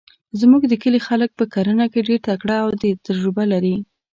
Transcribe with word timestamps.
زموږ 0.39 0.63
د 0.67 0.73
کلي 0.83 0.99
خلک 1.07 1.29
په 1.39 1.45
کرنه 1.53 1.85
کې 1.91 2.05
ډیرتکړه 2.07 2.55
ده 2.59 2.61
او 2.63 2.69
تجربه 3.07 3.43
لري 3.53 3.75